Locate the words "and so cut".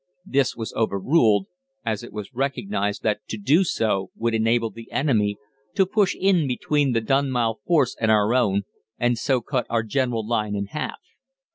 8.97-9.67